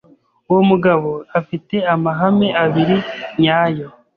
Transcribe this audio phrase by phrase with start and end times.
[0.49, 2.97] Uwo mugabo afite amahame abiri
[3.41, 3.87] nyayo